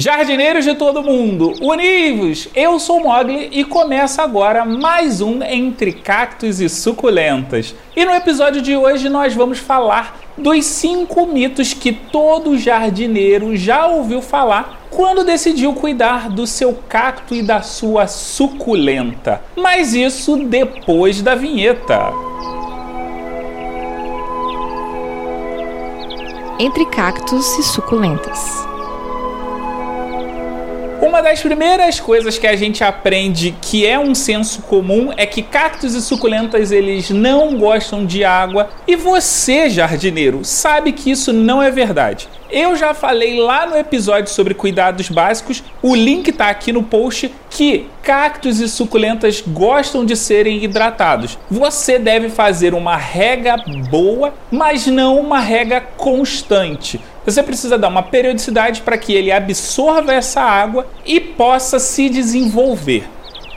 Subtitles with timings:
[0.00, 2.46] Jardineiros de todo mundo, univos!
[2.54, 7.74] Eu sou Mogli e começa agora mais um Entre Cactos e Suculentas.
[7.96, 13.88] E no episódio de hoje nós vamos falar dos cinco mitos que todo jardineiro já
[13.88, 19.42] ouviu falar quando decidiu cuidar do seu cacto e da sua suculenta.
[19.56, 22.12] Mas isso depois da vinheta.
[26.60, 28.77] Entre cactos e suculentas.
[31.00, 35.42] Uma das primeiras coisas que a gente aprende que é um senso comum é que
[35.42, 41.62] cactos e suculentas eles não gostam de água e você, jardineiro, sabe que isso não
[41.62, 42.28] é verdade.
[42.50, 47.30] Eu já falei lá no episódio sobre cuidados básicos, o link tá aqui no post
[47.50, 51.38] que cactos e suculentas gostam de serem hidratados.
[51.50, 53.56] Você deve fazer uma rega
[53.90, 56.98] boa, mas não uma rega constante.
[57.22, 63.06] Você precisa dar uma periodicidade para que ele absorva essa água e possa se desenvolver.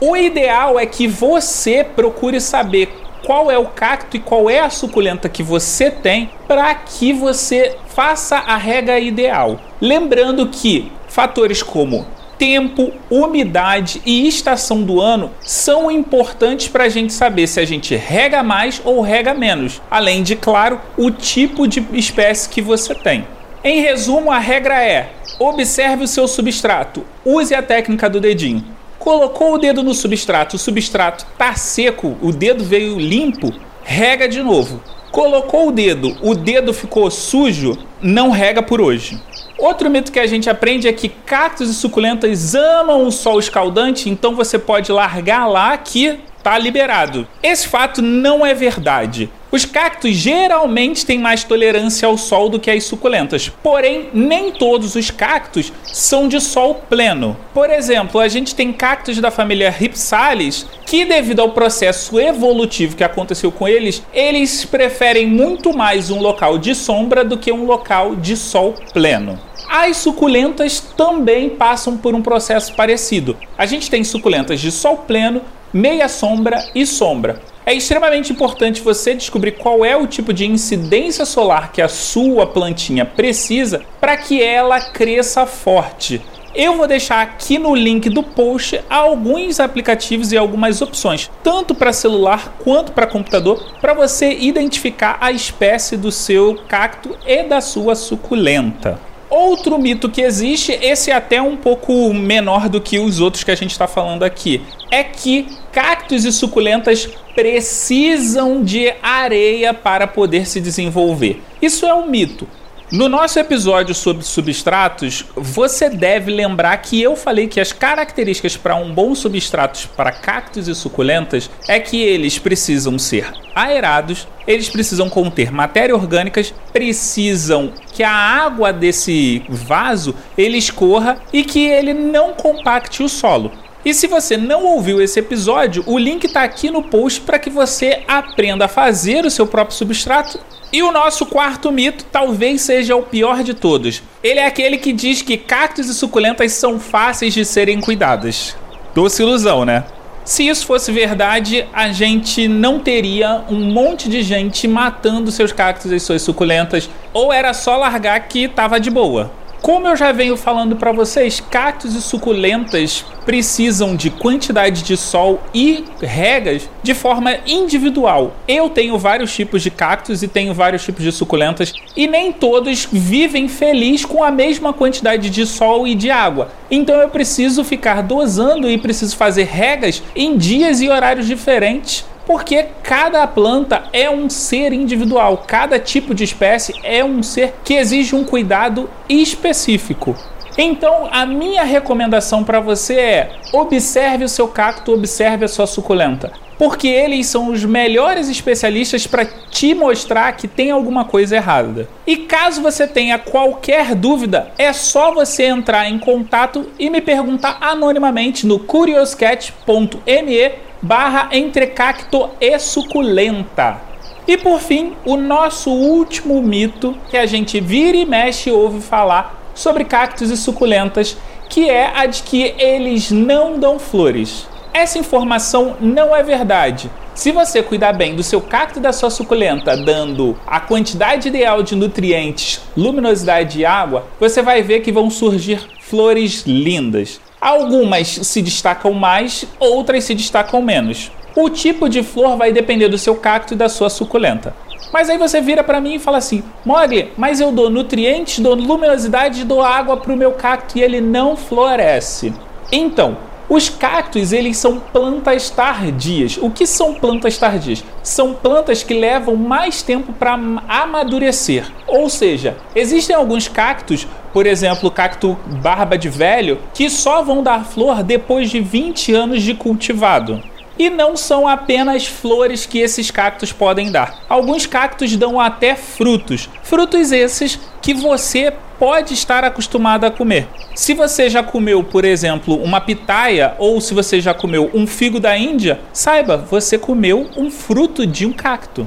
[0.00, 2.92] O ideal é que você procure saber
[3.24, 7.76] qual é o cacto e qual é a suculenta que você tem para que você
[7.88, 9.60] faça a rega ideal.
[9.80, 12.06] Lembrando que fatores como
[12.40, 17.94] tempo, umidade e estação do ano são importantes para a gente saber se a gente
[17.94, 23.26] rega mais ou rega menos, além de, claro, o tipo de espécie que você tem.
[23.62, 28.64] Em resumo, a regra é: observe o seu substrato, use a técnica do dedinho.
[29.00, 33.50] Colocou o dedo no substrato, o substrato tá seco, o dedo veio limpo,
[33.82, 34.82] rega de novo.
[35.10, 39.18] Colocou o dedo, o dedo ficou sujo, não rega por hoje.
[39.58, 44.10] Outro mito que a gente aprende é que cactos e suculentas amam o sol escaldante,
[44.10, 47.26] então você pode largar lá que tá liberado.
[47.42, 49.30] Esse fato não é verdade.
[49.52, 54.94] Os cactos geralmente têm mais tolerância ao sol do que as suculentas, porém, nem todos
[54.94, 57.36] os cactos são de sol pleno.
[57.52, 63.02] Por exemplo, a gente tem cactos da família Ripsalis que, devido ao processo evolutivo que
[63.02, 68.14] aconteceu com eles, eles preferem muito mais um local de sombra do que um local
[68.14, 69.36] de sol pleno.
[69.68, 73.36] As suculentas também passam por um processo parecido.
[73.58, 75.42] A gente tem suculentas de sol pleno,
[75.72, 77.40] meia sombra e sombra.
[77.66, 82.46] É extremamente importante você descobrir qual é o tipo de incidência solar que a sua
[82.46, 86.22] plantinha precisa para que ela cresça forte.
[86.52, 91.92] Eu vou deixar aqui no link do post alguns aplicativos e algumas opções, tanto para
[91.92, 97.94] celular quanto para computador, para você identificar a espécie do seu cacto e da sua
[97.94, 99.09] suculenta.
[99.30, 103.52] Outro mito que existe, esse é até um pouco menor do que os outros que
[103.52, 104.60] a gente está falando aqui,
[104.90, 111.40] é que cactos e suculentas precisam de areia para poder se desenvolver.
[111.62, 112.48] Isso é um mito.
[112.92, 118.74] No nosso episódio sobre substratos, você deve lembrar que eu falei que as características para
[118.74, 125.08] um bom substrato para cactos e suculentas é que eles precisam ser aerados, eles precisam
[125.08, 132.32] conter matéria orgânicas, precisam que a água desse vaso ele escorra e que ele não
[132.32, 133.52] compacte o solo.
[133.84, 137.48] E se você não ouviu esse episódio, o link está aqui no post para que
[137.48, 140.38] você aprenda a fazer o seu próprio substrato.
[140.72, 144.02] E o nosso quarto mito talvez seja o pior de todos.
[144.22, 148.54] Ele é aquele que diz que cactos e suculentas são fáceis de serem cuidadas.
[148.94, 149.84] Doce ilusão, né?
[150.24, 155.90] Se isso fosse verdade, a gente não teria um monte de gente matando seus cactos
[155.90, 159.32] e suas suculentas, ou era só largar que tava de boa.
[159.62, 165.38] Como eu já venho falando para vocês, cactos e suculentas precisam de quantidade de sol
[165.52, 168.34] e regas de forma individual.
[168.48, 172.88] Eu tenho vários tipos de cactos e tenho vários tipos de suculentas e nem todos
[172.90, 176.50] vivem feliz com a mesma quantidade de sol e de água.
[176.70, 182.66] Então eu preciso ficar dosando e preciso fazer regas em dias e horários diferentes porque
[182.84, 188.14] cada planta é um ser individual, cada tipo de espécie é um ser que exige
[188.14, 190.16] um cuidado específico.
[190.56, 196.30] Então, a minha recomendação para você é: observe o seu cacto, observe a sua suculenta,
[196.56, 201.88] porque eles são os melhores especialistas para te mostrar que tem alguma coisa errada.
[202.06, 207.58] E caso você tenha qualquer dúvida, é só você entrar em contato e me perguntar
[207.60, 213.80] anonimamente no curioscat.me barra entre cacto e suculenta.
[214.26, 219.52] E por fim, o nosso último mito que a gente vira e mexe ouve falar
[219.54, 221.16] sobre cactos e suculentas,
[221.48, 224.46] que é a de que eles não dão flores.
[224.72, 226.88] Essa informação não é verdade.
[227.12, 231.62] Se você cuidar bem do seu cacto e da sua suculenta, dando a quantidade ideal
[231.62, 237.20] de nutrientes, luminosidade e água, você vai ver que vão surgir flores lindas.
[237.40, 241.10] Algumas se destacam mais, outras se destacam menos.
[241.34, 244.54] O tipo de flor vai depender do seu cacto e da sua suculenta.
[244.92, 248.54] Mas aí você vira para mim e fala assim: Mogli, mas eu dou nutrientes, dou
[248.54, 252.34] luminosidade, dou água para o meu cacto e ele não floresce.
[252.72, 253.16] Então,
[253.50, 256.38] os cactos, eles são plantas tardias.
[256.40, 257.82] O que são plantas tardias?
[258.00, 260.38] São plantas que levam mais tempo para
[260.68, 261.66] amadurecer.
[261.84, 267.64] Ou seja, existem alguns cactos, por exemplo, cacto barba de velho, que só vão dar
[267.64, 270.42] flor depois de 20 anos de cultivado.
[270.78, 274.24] E não são apenas flores que esses cactos podem dar.
[274.28, 276.48] Alguns cactos dão até frutos.
[276.62, 280.48] Frutos esses que você pode estar acostumado a comer.
[280.74, 285.20] Se você já comeu, por exemplo, uma pitaia ou se você já comeu um figo
[285.20, 288.86] da Índia, saiba, você comeu um fruto de um cacto.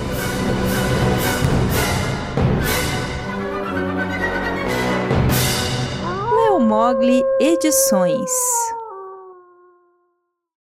[6.71, 8.31] Mogli Edições.